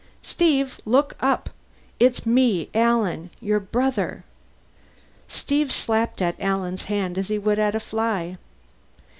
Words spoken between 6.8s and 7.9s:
hand as he would at a